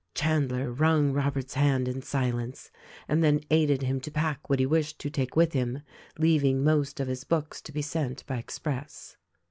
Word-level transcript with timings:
Chandler 0.15 0.71
wrung 0.71 1.13
Robert's 1.13 1.53
hand 1.53 1.87
in 1.87 2.01
silence 2.01 2.71
and 3.07 3.23
then 3.23 3.41
aided 3.51 3.83
him 3.83 4.01
to 4.01 4.09
pack 4.09 4.49
what 4.49 4.57
he 4.57 4.65
wished 4.65 4.97
to 4.97 5.11
take 5.11 5.35
with 5.35 5.53
him— 5.53 5.83
leaving 6.17 6.63
most 6.63 6.99
of 6.99 7.07
his 7.07 7.23
books 7.23 7.61
to 7.61 7.71
be 7.71 7.83
sent 7.83 8.25
by 8.25 8.37
express. 8.37 9.17